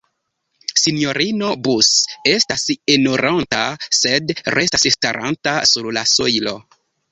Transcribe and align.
Sinjorino 0.83 1.49
Bus 1.67 1.89
estas 2.31 2.65
enironta, 2.95 3.61
sed 3.99 4.35
restas 4.59 4.89
staranta 4.97 5.57
sur 5.75 5.95
la 6.01 6.07
sojlo. 6.17 6.59